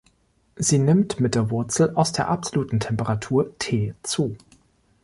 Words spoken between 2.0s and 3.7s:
der absoluten Temperatur